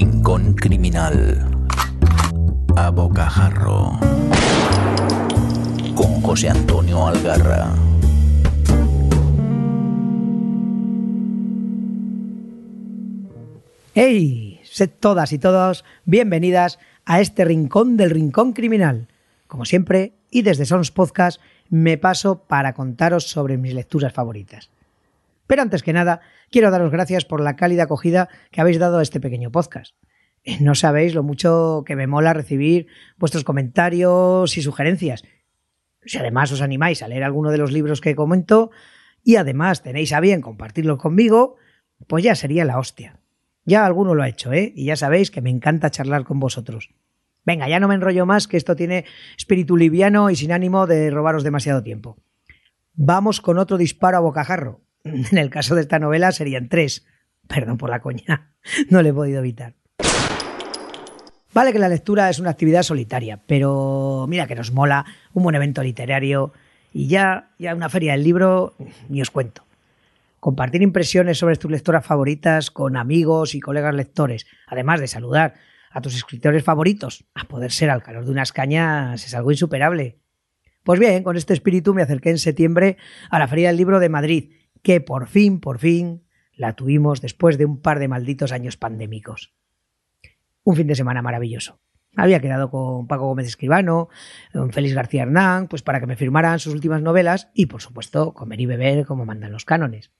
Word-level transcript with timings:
Rincón 0.00 0.54
Criminal. 0.54 1.44
A 2.76 2.88
Bocajarro. 2.90 3.98
Con 5.96 6.20
José 6.22 6.50
Antonio 6.50 7.04
Algarra. 7.04 7.74
¡Hey! 13.92 14.60
Sed 14.62 14.90
todas 15.00 15.32
y 15.32 15.38
todos 15.40 15.84
bienvenidas 16.04 16.78
a 17.04 17.20
este 17.20 17.44
rincón 17.44 17.96
del 17.96 18.10
Rincón 18.10 18.52
Criminal. 18.52 19.08
Como 19.48 19.64
siempre, 19.64 20.12
y 20.30 20.42
desde 20.42 20.64
Sons 20.64 20.92
Podcast, 20.92 21.40
me 21.70 21.98
paso 21.98 22.44
para 22.44 22.72
contaros 22.72 23.24
sobre 23.24 23.58
mis 23.58 23.74
lecturas 23.74 24.12
favoritas. 24.12 24.70
Pero 25.48 25.62
antes 25.62 25.82
que 25.82 25.92
nada, 25.92 26.20
quiero 26.50 26.70
daros 26.70 26.92
gracias 26.92 27.24
por 27.24 27.40
la 27.40 27.56
cálida 27.56 27.84
acogida 27.84 28.28
que 28.52 28.60
habéis 28.60 28.78
dado 28.78 28.98
a 28.98 29.02
este 29.02 29.18
pequeño 29.18 29.50
podcast. 29.50 29.96
Eh, 30.44 30.58
No 30.60 30.76
sabéis 30.76 31.14
lo 31.14 31.24
mucho 31.24 31.82
que 31.86 31.96
me 31.96 32.06
mola 32.06 32.34
recibir 32.34 32.86
vuestros 33.16 33.44
comentarios 33.44 34.56
y 34.56 34.62
sugerencias. 34.62 35.24
Si 36.04 36.18
además 36.18 36.52
os 36.52 36.60
animáis 36.60 37.02
a 37.02 37.08
leer 37.08 37.24
alguno 37.24 37.50
de 37.50 37.58
los 37.58 37.72
libros 37.72 38.00
que 38.00 38.14
comento 38.14 38.70
y 39.24 39.36
además 39.36 39.82
tenéis 39.82 40.12
a 40.12 40.20
bien 40.20 40.42
compartirlos 40.42 40.98
conmigo, 40.98 41.56
pues 42.06 42.22
ya 42.22 42.34
sería 42.34 42.64
la 42.66 42.78
hostia. 42.78 43.18
Ya 43.64 43.84
alguno 43.84 44.14
lo 44.14 44.22
ha 44.22 44.28
hecho, 44.28 44.52
¿eh? 44.52 44.72
Y 44.76 44.84
ya 44.84 44.96
sabéis 44.96 45.30
que 45.30 45.40
me 45.42 45.50
encanta 45.50 45.90
charlar 45.90 46.24
con 46.24 46.40
vosotros. 46.40 46.90
Venga, 47.44 47.68
ya 47.68 47.80
no 47.80 47.88
me 47.88 47.94
enrollo 47.94 48.26
más, 48.26 48.48
que 48.48 48.58
esto 48.58 48.76
tiene 48.76 49.06
espíritu 49.36 49.78
liviano 49.78 50.28
y 50.28 50.36
sin 50.36 50.52
ánimo 50.52 50.86
de 50.86 51.10
robaros 51.10 51.42
demasiado 51.42 51.82
tiempo. 51.82 52.18
Vamos 52.94 53.40
con 53.40 53.58
otro 53.58 53.78
disparo 53.78 54.18
a 54.18 54.20
bocajarro. 54.20 54.82
En 55.32 55.38
el 55.38 55.50
caso 55.50 55.74
de 55.74 55.82
esta 55.82 55.98
novela 55.98 56.32
serían 56.32 56.68
tres. 56.68 57.06
Perdón 57.46 57.78
por 57.78 57.90
la 57.90 58.00
coña, 58.00 58.52
no 58.90 59.02
le 59.02 59.10
he 59.10 59.14
podido 59.14 59.38
evitar. 59.40 59.74
Vale 61.54 61.72
que 61.72 61.78
la 61.78 61.88
lectura 61.88 62.28
es 62.28 62.38
una 62.38 62.50
actividad 62.50 62.82
solitaria, 62.82 63.40
pero 63.46 64.26
mira 64.28 64.46
que 64.46 64.54
nos 64.54 64.70
mola 64.72 65.06
un 65.32 65.42
buen 65.42 65.56
evento 65.56 65.82
literario 65.82 66.52
y 66.92 67.08
ya, 67.08 67.54
ya 67.58 67.74
una 67.74 67.88
feria 67.88 68.12
del 68.12 68.22
libro, 68.22 68.76
ni 69.08 69.22
os 69.22 69.30
cuento. 69.30 69.64
Compartir 70.40 70.82
impresiones 70.82 71.38
sobre 71.38 71.56
tus 71.56 71.70
lectoras 71.70 72.06
favoritas 72.06 72.70
con 72.70 72.96
amigos 72.96 73.54
y 73.54 73.60
colegas 73.60 73.94
lectores, 73.94 74.46
además 74.66 75.00
de 75.00 75.08
saludar 75.08 75.54
a 75.90 76.00
tus 76.00 76.14
escritores 76.14 76.62
favoritos, 76.62 77.24
a 77.34 77.44
poder 77.44 77.72
ser 77.72 77.90
al 77.90 78.02
calor 78.02 78.24
de 78.24 78.30
unas 78.30 78.52
cañas, 78.52 79.24
es 79.24 79.34
algo 79.34 79.50
insuperable. 79.50 80.20
Pues 80.84 81.00
bien, 81.00 81.22
con 81.22 81.36
este 81.36 81.54
espíritu 81.54 81.92
me 81.92 82.02
acerqué 82.02 82.30
en 82.30 82.38
septiembre 82.38 82.98
a 83.30 83.38
la 83.38 83.48
Feria 83.48 83.68
del 83.68 83.78
Libro 83.78 84.00
de 84.00 84.08
Madrid, 84.08 84.52
que 84.82 85.00
por 85.00 85.28
fin, 85.28 85.60
por 85.60 85.78
fin, 85.78 86.24
la 86.54 86.74
tuvimos 86.74 87.20
después 87.20 87.58
de 87.58 87.64
un 87.64 87.80
par 87.80 87.98
de 87.98 88.08
malditos 88.08 88.52
años 88.52 88.76
pandémicos. 88.76 89.54
Un 90.64 90.76
fin 90.76 90.86
de 90.86 90.94
semana 90.94 91.22
maravilloso. 91.22 91.80
Había 92.16 92.40
quedado 92.40 92.70
con 92.70 93.06
Paco 93.06 93.26
Gómez 93.26 93.46
Escribano, 93.46 94.08
con 94.52 94.72
Félix 94.72 94.94
García 94.94 95.22
Hernán, 95.22 95.68
pues 95.68 95.82
para 95.82 96.00
que 96.00 96.06
me 96.06 96.16
firmaran 96.16 96.58
sus 96.58 96.74
últimas 96.74 97.00
novelas 97.00 97.50
y, 97.54 97.66
por 97.66 97.80
supuesto, 97.80 98.34
comer 98.34 98.60
y 98.60 98.66
beber 98.66 99.06
como 99.06 99.24
mandan 99.24 99.52
los 99.52 99.64
cánones. 99.64 100.10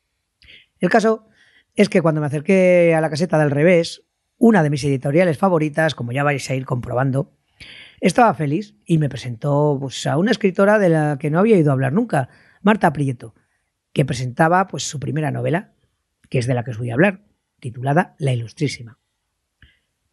El 0.78 0.90
caso 0.90 1.26
es 1.74 1.88
que 1.88 2.00
cuando 2.00 2.20
me 2.20 2.28
acerqué 2.28 2.94
a 2.94 3.00
la 3.00 3.10
caseta 3.10 3.38
del 3.38 3.50
revés, 3.50 4.04
una 4.36 4.62
de 4.62 4.70
mis 4.70 4.84
editoriales 4.84 5.38
favoritas, 5.38 5.94
como 5.94 6.12
ya 6.12 6.22
vais 6.22 6.48
a 6.48 6.54
ir 6.54 6.64
comprobando, 6.64 7.32
estaba 8.00 8.32
feliz 8.34 8.76
y 8.86 8.98
me 8.98 9.08
presentó 9.08 9.76
pues, 9.80 10.06
a 10.06 10.16
una 10.18 10.30
escritora 10.30 10.78
de 10.78 10.88
la 10.90 11.18
que 11.18 11.30
no 11.30 11.40
había 11.40 11.56
ido 11.56 11.70
a 11.70 11.72
hablar 11.72 11.92
nunca, 11.92 12.28
Marta 12.62 12.92
Prieto, 12.92 13.34
que 13.98 14.04
presentaba 14.04 14.68
pues, 14.68 14.84
su 14.84 15.00
primera 15.00 15.32
novela, 15.32 15.72
que 16.30 16.38
es 16.38 16.46
de 16.46 16.54
la 16.54 16.62
que 16.62 16.70
os 16.70 16.78
voy 16.78 16.90
a 16.90 16.94
hablar, 16.94 17.24
titulada 17.58 18.14
La 18.20 18.32
Ilustrísima. 18.32 19.00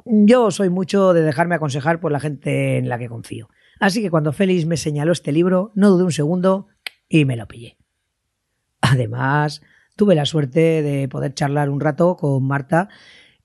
Yo 0.06 0.50
soy 0.50 0.70
mucho 0.70 1.14
de 1.14 1.22
dejarme 1.22 1.54
aconsejar 1.54 2.00
por 2.00 2.12
la 2.12 2.20
gente 2.20 2.78
en 2.80 2.90
la 2.90 2.98
que 2.98 3.10
confío, 3.10 3.48
así 3.80 4.02
que 4.02 4.10
cuando 4.10 4.34
Félix 4.34 4.66
me 4.66 4.78
señaló 4.78 5.12
este 5.12 5.32
libro, 5.32 5.72
no 5.76 5.92
dudé 5.92 6.04
un 6.04 6.12
segundo 6.12 6.66
y 7.08 7.26
me 7.26 7.36
lo 7.36 7.48
pillé. 7.48 7.78
Además, 8.82 9.62
tuve 9.96 10.16
la 10.16 10.26
suerte 10.26 10.82
de 10.82 11.08
poder 11.08 11.36
charlar 11.36 11.70
un 11.70 11.80
rato 11.80 12.16
con 12.16 12.44
Marta 12.44 12.90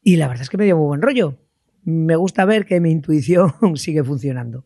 y 0.03 0.17
la 0.17 0.27
verdad 0.27 0.45
es 0.45 0.49
que 0.49 0.57
me 0.57 0.65
dio 0.65 0.79
muy 0.79 0.87
buen 0.87 1.03
rollo. 1.03 1.37
Me 1.83 2.17
gusta 2.17 2.47
ver 2.47 2.65
que 2.65 2.81
mi 2.81 2.91
intuición 2.91 3.53
sigue 3.75 4.03
funcionando. 4.03 4.65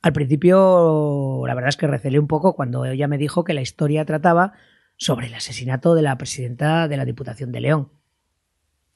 Al 0.00 0.12
principio, 0.12 1.42
la 1.46 1.54
verdad 1.54 1.70
es 1.70 1.76
que 1.76 1.86
recelé 1.86 2.18
un 2.18 2.28
poco 2.28 2.54
cuando 2.54 2.84
ella 2.84 3.08
me 3.08 3.18
dijo 3.18 3.44
que 3.44 3.54
la 3.54 3.60
historia 3.60 4.04
trataba 4.04 4.52
sobre 4.96 5.26
el 5.26 5.34
asesinato 5.34 5.94
de 5.94 6.02
la 6.02 6.16
presidenta 6.18 6.88
de 6.88 6.96
la 6.96 7.04
Diputación 7.04 7.52
de 7.52 7.60
León. 7.60 7.92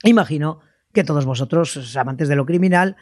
Imagino 0.04 0.60
que 0.92 1.04
todos 1.04 1.24
vosotros, 1.24 1.96
amantes 1.96 2.28
de 2.28 2.36
lo 2.36 2.46
criminal, 2.46 2.96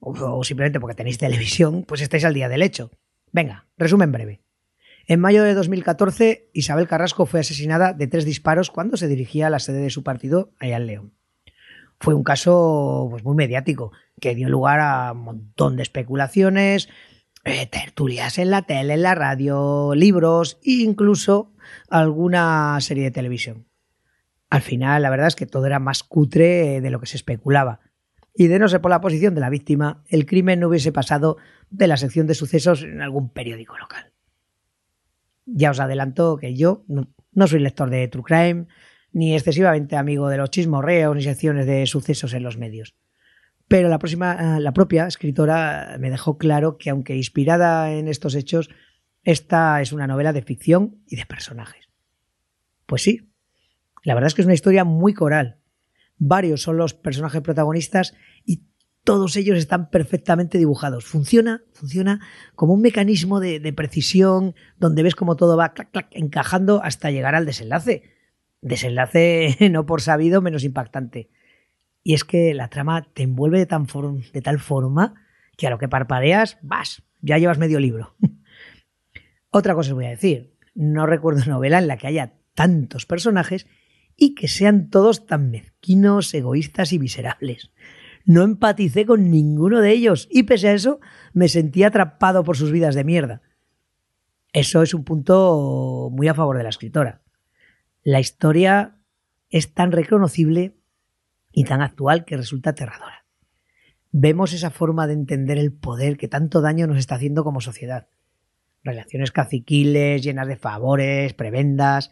o 0.00 0.42
simplemente 0.44 0.80
porque 0.80 0.94
tenéis 0.94 1.18
televisión, 1.18 1.84
pues 1.86 2.00
estáis 2.00 2.24
al 2.24 2.34
día 2.34 2.48
del 2.48 2.62
hecho. 2.62 2.90
Venga, 3.32 3.66
resumen 3.76 4.12
breve. 4.12 4.42
En 5.06 5.20
mayo 5.20 5.42
de 5.42 5.54
2014, 5.54 6.50
Isabel 6.52 6.86
Carrasco 6.86 7.26
fue 7.26 7.40
asesinada 7.40 7.92
de 7.92 8.06
tres 8.06 8.24
disparos 8.24 8.70
cuando 8.70 8.96
se 8.96 9.08
dirigía 9.08 9.48
a 9.48 9.50
la 9.50 9.58
sede 9.58 9.80
de 9.80 9.90
su 9.90 10.02
partido 10.02 10.52
allá 10.58 10.76
en 10.76 10.86
León. 10.86 11.12
Fue 11.98 12.14
un 12.14 12.22
caso 12.22 13.08
pues, 13.10 13.24
muy 13.24 13.34
mediático 13.34 13.92
que 14.20 14.34
dio 14.34 14.48
lugar 14.48 14.80
a 14.80 15.12
un 15.12 15.22
montón 15.22 15.76
de 15.76 15.82
especulaciones, 15.82 16.88
eh, 17.44 17.66
tertulias 17.66 18.38
en 18.38 18.50
la 18.50 18.62
tele, 18.62 18.94
en 18.94 19.02
la 19.02 19.14
radio, 19.14 19.94
libros 19.94 20.58
e 20.64 20.82
incluso 20.82 21.52
alguna 21.88 22.78
serie 22.80 23.04
de 23.04 23.10
televisión. 23.10 23.66
Al 24.50 24.62
final, 24.62 25.02
la 25.02 25.10
verdad 25.10 25.28
es 25.28 25.36
que 25.36 25.46
todo 25.46 25.66
era 25.66 25.78
más 25.78 26.02
cutre 26.02 26.80
de 26.80 26.90
lo 26.90 27.00
que 27.00 27.06
se 27.06 27.16
especulaba. 27.16 27.80
Y 28.34 28.46
de 28.46 28.58
no 28.58 28.68
ser 28.68 28.80
por 28.80 28.90
la 28.90 29.00
posición 29.00 29.34
de 29.34 29.40
la 29.40 29.50
víctima, 29.50 30.04
el 30.08 30.26
crimen 30.26 30.60
no 30.60 30.68
hubiese 30.68 30.92
pasado 30.92 31.36
de 31.70 31.86
la 31.86 31.96
sección 31.96 32.26
de 32.26 32.34
sucesos 32.34 32.82
en 32.82 33.02
algún 33.02 33.30
periódico 33.30 33.76
local. 33.76 34.12
Ya 35.46 35.70
os 35.70 35.80
adelanto 35.80 36.36
que 36.36 36.54
yo 36.54 36.84
no, 36.86 37.08
no 37.32 37.46
soy 37.46 37.60
lector 37.60 37.90
de 37.90 38.06
True 38.08 38.24
Crime, 38.24 38.66
ni 39.12 39.34
excesivamente 39.34 39.96
amigo 39.96 40.28
de 40.28 40.36
los 40.38 40.50
chismorreos 40.50 41.16
ni 41.16 41.22
secciones 41.22 41.66
de 41.66 41.86
sucesos 41.86 42.32
en 42.34 42.42
los 42.42 42.56
medios. 42.56 42.94
Pero 43.72 43.88
la, 43.88 43.98
próxima, 43.98 44.60
la 44.60 44.74
propia 44.74 45.06
escritora 45.06 45.96
me 45.98 46.10
dejó 46.10 46.36
claro 46.36 46.76
que, 46.76 46.90
aunque 46.90 47.16
inspirada 47.16 47.90
en 47.94 48.06
estos 48.06 48.34
hechos, 48.34 48.68
esta 49.24 49.80
es 49.80 49.92
una 49.92 50.06
novela 50.06 50.34
de 50.34 50.42
ficción 50.42 51.02
y 51.06 51.16
de 51.16 51.24
personajes. 51.24 51.88
Pues 52.84 53.00
sí, 53.00 53.32
la 54.02 54.12
verdad 54.12 54.26
es 54.26 54.34
que 54.34 54.42
es 54.42 54.46
una 54.46 54.52
historia 54.52 54.84
muy 54.84 55.14
coral. 55.14 55.56
Varios 56.18 56.60
son 56.60 56.76
los 56.76 56.92
personajes 56.92 57.40
protagonistas 57.40 58.14
y 58.44 58.66
todos 59.04 59.36
ellos 59.36 59.56
están 59.56 59.88
perfectamente 59.88 60.58
dibujados. 60.58 61.06
Funciona, 61.06 61.62
funciona 61.72 62.20
como 62.54 62.74
un 62.74 62.82
mecanismo 62.82 63.40
de, 63.40 63.58
de 63.58 63.72
precisión 63.72 64.54
donde 64.76 65.02
ves 65.02 65.14
cómo 65.14 65.36
todo 65.36 65.56
va 65.56 65.72
clac, 65.72 65.90
clac, 65.90 66.08
encajando 66.10 66.82
hasta 66.84 67.10
llegar 67.10 67.34
al 67.34 67.46
desenlace. 67.46 68.02
Desenlace 68.60 69.56
no 69.70 69.86
por 69.86 70.02
sabido 70.02 70.42
menos 70.42 70.62
impactante. 70.62 71.30
Y 72.02 72.14
es 72.14 72.24
que 72.24 72.54
la 72.54 72.68
trama 72.68 73.06
te 73.14 73.22
envuelve 73.22 73.58
de, 73.58 73.66
tan 73.66 73.86
de 73.86 74.42
tal 74.42 74.58
forma 74.58 75.14
que 75.56 75.66
a 75.66 75.70
lo 75.70 75.78
que 75.78 75.88
parpadeas, 75.88 76.58
vas, 76.62 77.02
ya 77.20 77.38
llevas 77.38 77.58
medio 77.58 77.78
libro. 77.78 78.16
Otra 79.50 79.74
cosa 79.74 79.90
os 79.90 79.94
voy 79.94 80.06
a 80.06 80.10
decir. 80.10 80.54
No 80.74 81.06
recuerdo 81.06 81.44
novela 81.44 81.78
en 81.78 81.86
la 81.86 81.98
que 81.98 82.06
haya 82.06 82.34
tantos 82.54 83.06
personajes 83.06 83.66
y 84.16 84.34
que 84.34 84.48
sean 84.48 84.88
todos 84.90 85.26
tan 85.26 85.50
mezquinos, 85.50 86.32
egoístas 86.34 86.92
y 86.92 86.98
miserables. 86.98 87.70
No 88.24 88.42
empaticé 88.42 89.04
con 89.04 89.30
ninguno 89.30 89.80
de 89.80 89.90
ellos 89.92 90.28
y 90.30 90.44
pese 90.44 90.68
a 90.68 90.74
eso 90.74 91.00
me 91.32 91.48
sentí 91.48 91.82
atrapado 91.82 92.44
por 92.44 92.56
sus 92.56 92.70
vidas 92.70 92.94
de 92.94 93.04
mierda. 93.04 93.42
Eso 94.52 94.82
es 94.82 94.94
un 94.94 95.04
punto 95.04 96.08
muy 96.12 96.28
a 96.28 96.34
favor 96.34 96.56
de 96.56 96.62
la 96.62 96.68
escritora. 96.68 97.22
La 98.02 98.20
historia 98.20 98.96
es 99.50 99.74
tan 99.74 99.92
reconocible 99.92 100.76
y 101.52 101.64
tan 101.64 101.82
actual 101.82 102.24
que 102.24 102.36
resulta 102.36 102.70
aterradora. 102.70 103.24
Vemos 104.10 104.52
esa 104.52 104.70
forma 104.70 105.06
de 105.06 105.14
entender 105.14 105.58
el 105.58 105.72
poder 105.72 106.16
que 106.16 106.28
tanto 106.28 106.60
daño 106.60 106.86
nos 106.86 106.98
está 106.98 107.14
haciendo 107.14 107.44
como 107.44 107.60
sociedad. 107.60 108.08
Relaciones 108.82 109.32
caciquiles, 109.32 110.22
llenas 110.22 110.48
de 110.48 110.56
favores, 110.56 111.34
prebendas, 111.34 112.10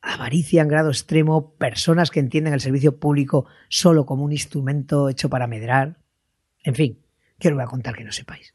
avaricia 0.00 0.62
en 0.62 0.68
grado 0.68 0.90
extremo, 0.90 1.54
personas 1.54 2.10
que 2.10 2.20
entienden 2.20 2.54
el 2.54 2.60
servicio 2.60 2.98
público 2.98 3.46
solo 3.68 4.06
como 4.06 4.24
un 4.24 4.32
instrumento 4.32 5.08
hecho 5.08 5.28
para 5.28 5.46
medrar. 5.46 5.98
En 6.62 6.74
fin, 6.74 7.02
que 7.38 7.48
os 7.48 7.54
voy 7.54 7.62
a 7.62 7.68
contar 7.68 7.96
que 7.96 8.04
no 8.04 8.12
sepáis. 8.12 8.54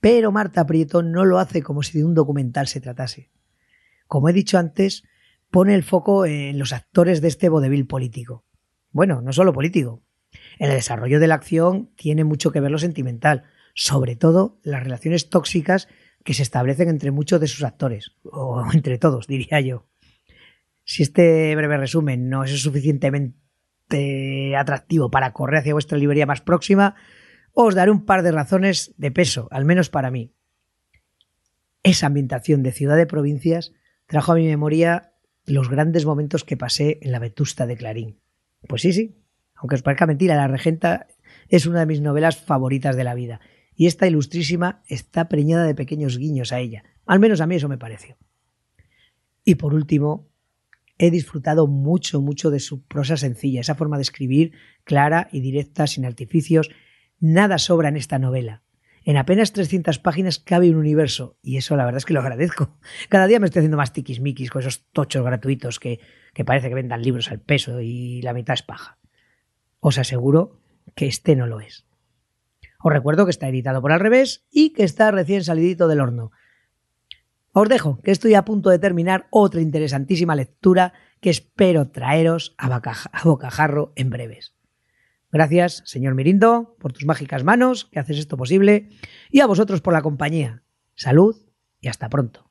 Pero 0.00 0.32
Marta 0.32 0.66
Prieto 0.66 1.02
no 1.02 1.24
lo 1.24 1.38
hace 1.38 1.62
como 1.62 1.82
si 1.82 1.98
de 1.98 2.04
un 2.04 2.14
documental 2.14 2.68
se 2.68 2.80
tratase. 2.80 3.30
Como 4.06 4.28
he 4.28 4.32
dicho 4.32 4.58
antes, 4.58 5.04
pone 5.50 5.74
el 5.74 5.82
foco 5.82 6.26
en 6.26 6.58
los 6.58 6.72
actores 6.72 7.20
de 7.20 7.28
este 7.28 7.48
vodevil 7.48 7.86
político. 7.86 8.45
Bueno, 8.96 9.20
no 9.20 9.30
solo 9.34 9.52
político. 9.52 10.02
En 10.58 10.70
el 10.70 10.76
desarrollo 10.76 11.20
de 11.20 11.26
la 11.26 11.34
acción 11.34 11.90
tiene 11.96 12.24
mucho 12.24 12.50
que 12.50 12.60
ver 12.60 12.70
lo 12.70 12.78
sentimental, 12.78 13.42
sobre 13.74 14.16
todo 14.16 14.58
las 14.62 14.82
relaciones 14.82 15.28
tóxicas 15.28 15.86
que 16.24 16.32
se 16.32 16.42
establecen 16.42 16.88
entre 16.88 17.10
muchos 17.10 17.38
de 17.38 17.46
sus 17.46 17.62
actores, 17.62 18.12
o 18.24 18.64
entre 18.72 18.96
todos, 18.96 19.26
diría 19.26 19.60
yo. 19.60 19.86
Si 20.84 21.02
este 21.02 21.54
breve 21.54 21.76
resumen 21.76 22.30
no 22.30 22.42
es 22.42 22.58
suficientemente 22.58 24.56
atractivo 24.56 25.10
para 25.10 25.34
correr 25.34 25.60
hacia 25.60 25.74
vuestra 25.74 25.98
librería 25.98 26.24
más 26.24 26.40
próxima, 26.40 26.94
os 27.52 27.74
daré 27.74 27.90
un 27.90 28.06
par 28.06 28.22
de 28.22 28.32
razones 28.32 28.94
de 28.96 29.10
peso, 29.10 29.46
al 29.50 29.66
menos 29.66 29.90
para 29.90 30.10
mí. 30.10 30.32
Esa 31.82 32.06
ambientación 32.06 32.62
de 32.62 32.72
ciudad 32.72 32.96
de 32.96 33.04
provincias 33.04 33.74
trajo 34.06 34.32
a 34.32 34.36
mi 34.36 34.46
memoria 34.46 35.12
los 35.44 35.68
grandes 35.68 36.06
momentos 36.06 36.44
que 36.44 36.56
pasé 36.56 36.98
en 37.02 37.12
la 37.12 37.18
Vetusta 37.18 37.66
de 37.66 37.76
Clarín. 37.76 38.25
Pues 38.68 38.82
sí, 38.82 38.92
sí, 38.92 39.16
aunque 39.54 39.76
os 39.76 39.82
parezca 39.82 40.06
mentira, 40.06 40.36
La 40.36 40.48
Regenta 40.48 41.06
es 41.48 41.66
una 41.66 41.80
de 41.80 41.86
mis 41.86 42.00
novelas 42.00 42.36
favoritas 42.36 42.96
de 42.96 43.04
la 43.04 43.14
vida, 43.14 43.40
y 43.74 43.86
esta 43.86 44.06
ilustrísima 44.06 44.82
está 44.88 45.28
preñada 45.28 45.64
de 45.64 45.74
pequeños 45.74 46.18
guiños 46.18 46.52
a 46.52 46.60
ella, 46.60 46.84
al 47.04 47.20
menos 47.20 47.40
a 47.40 47.46
mí 47.46 47.54
eso 47.54 47.68
me 47.68 47.78
pareció. 47.78 48.16
Y 49.44 49.54
por 49.54 49.74
último, 49.74 50.28
he 50.98 51.10
disfrutado 51.10 51.66
mucho, 51.66 52.20
mucho 52.20 52.50
de 52.50 52.60
su 52.60 52.84
prosa 52.84 53.16
sencilla, 53.16 53.60
esa 53.60 53.74
forma 53.74 53.96
de 53.96 54.02
escribir 54.02 54.52
clara 54.84 55.28
y 55.30 55.40
directa, 55.40 55.86
sin 55.86 56.04
artificios. 56.04 56.70
Nada 57.20 57.58
sobra 57.58 57.88
en 57.88 57.96
esta 57.96 58.18
novela. 58.18 58.62
En 59.06 59.16
apenas 59.16 59.52
300 59.52 60.00
páginas 60.00 60.40
cabe 60.40 60.68
un 60.68 60.74
universo, 60.74 61.38
y 61.40 61.58
eso 61.58 61.76
la 61.76 61.84
verdad 61.84 61.98
es 61.98 62.04
que 62.04 62.12
lo 62.12 62.18
agradezco. 62.18 62.76
Cada 63.08 63.28
día 63.28 63.38
me 63.38 63.46
estoy 63.46 63.60
haciendo 63.60 63.76
más 63.76 63.92
tiquismiquis 63.92 64.50
con 64.50 64.62
esos 64.62 64.84
tochos 64.90 65.24
gratuitos 65.24 65.78
que, 65.78 66.00
que 66.34 66.44
parece 66.44 66.68
que 66.68 66.74
vendan 66.74 67.02
libros 67.02 67.30
al 67.30 67.38
peso 67.38 67.80
y 67.80 68.20
la 68.22 68.32
mitad 68.32 68.54
es 68.54 68.62
paja. 68.62 68.98
Os 69.78 69.98
aseguro 69.98 70.58
que 70.96 71.06
este 71.06 71.36
no 71.36 71.46
lo 71.46 71.60
es. 71.60 71.86
Os 72.82 72.92
recuerdo 72.92 73.26
que 73.26 73.30
está 73.30 73.48
editado 73.48 73.80
por 73.80 73.92
al 73.92 74.00
revés 74.00 74.44
y 74.50 74.72
que 74.72 74.82
está 74.82 75.12
recién 75.12 75.44
salidito 75.44 75.86
del 75.86 76.00
horno. 76.00 76.32
Os 77.52 77.68
dejo 77.68 78.00
que 78.02 78.10
estoy 78.10 78.34
a 78.34 78.44
punto 78.44 78.70
de 78.70 78.80
terminar 78.80 79.28
otra 79.30 79.60
interesantísima 79.60 80.34
lectura 80.34 80.94
que 81.20 81.30
espero 81.30 81.90
traeros 81.90 82.56
a, 82.58 82.66
a 82.74 83.22
bocajarro 83.22 83.92
en 83.94 84.10
breves. 84.10 84.55
Gracias, 85.30 85.82
señor 85.84 86.14
Mirindo, 86.14 86.76
por 86.78 86.92
tus 86.92 87.04
mágicas 87.04 87.44
manos 87.44 87.86
que 87.86 87.98
haces 87.98 88.18
esto 88.18 88.36
posible 88.36 88.88
y 89.30 89.40
a 89.40 89.46
vosotros 89.46 89.80
por 89.80 89.92
la 89.92 90.02
compañía. 90.02 90.62
Salud 90.94 91.36
y 91.80 91.88
hasta 91.88 92.08
pronto. 92.08 92.50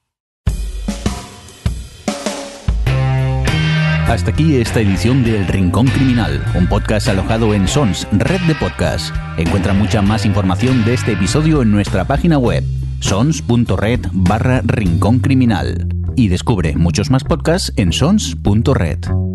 Hasta 4.07 4.29
aquí 4.29 4.57
esta 4.57 4.81
edición 4.81 5.23
de 5.23 5.37
El 5.37 5.47
Rincón 5.47 5.87
Criminal, 5.87 6.43
un 6.53 6.67
podcast 6.67 7.07
alojado 7.07 7.55
en 7.55 7.67
Sons, 7.67 8.07
red 8.11 8.39
de 8.41 8.53
podcasts. 8.53 9.11
Encuentra 9.37 9.73
mucha 9.73 10.03
más 10.03 10.27
información 10.27 10.85
de 10.85 10.93
este 10.93 11.13
episodio 11.13 11.63
en 11.63 11.71
nuestra 11.71 12.05
página 12.05 12.37
web 12.37 12.63
sons.red 12.99 13.99
barra 14.13 14.61
rincón 14.63 15.19
criminal 15.19 15.87
y 16.15 16.29
descubre 16.29 16.75
muchos 16.75 17.09
más 17.09 17.23
podcasts 17.23 17.73
en 17.75 17.91
sons.red. 17.91 19.34